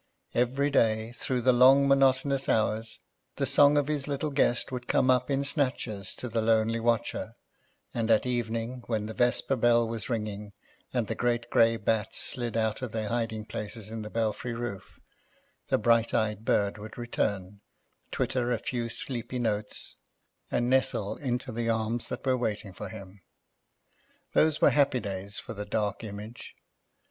Every 0.33 0.71
day, 0.71 1.11
through 1.11 1.41
the 1.41 1.53
long 1.53 1.87
monotonous 1.87 2.49
hours, 2.49 2.97
the 3.35 3.45
song 3.45 3.77
of 3.77 3.85
his 3.87 4.07
little 4.07 4.31
guest 4.31 4.71
would 4.71 4.87
come 4.87 5.11
up 5.11 5.29
in 5.29 5.43
snatches 5.43 6.15
to 6.15 6.27
the 6.27 6.41
lonely 6.41 6.79
watcher, 6.79 7.35
and 7.93 8.09
at 8.09 8.25
evening, 8.25 8.83
when 8.87 9.05
the 9.05 9.13
vesper 9.13 9.55
bell 9.55 9.87
was 9.87 10.09
ringing 10.09 10.53
and 10.91 11.05
the 11.05 11.13
great 11.13 11.51
grey 11.51 11.77
bats 11.77 12.17
slid 12.17 12.57
out 12.57 12.81
of 12.81 12.93
their 12.93 13.09
hiding 13.09 13.45
places 13.45 13.91
in 13.91 14.01
the 14.01 14.09
belfry 14.09 14.53
roof, 14.55 14.99
the 15.67 15.77
bright 15.77 16.15
eyed 16.15 16.43
bird 16.45 16.79
would 16.79 16.97
return, 16.97 17.61
twitter 18.09 18.51
a 18.51 18.57
few 18.57 18.89
sleepy 18.89 19.37
notes, 19.37 19.97
and 20.49 20.67
nestle 20.67 21.15
into 21.17 21.51
the 21.51 21.69
arms 21.69 22.09
that 22.09 22.25
were 22.25 22.35
waiting 22.35 22.73
for 22.73 22.89
him. 22.89 23.21
Those 24.33 24.61
were 24.61 24.71
happy 24.71 24.99
days 24.99 25.37
for 25.37 25.53
the 25.53 25.63
Dark 25.63 26.03
Image. 26.03 26.55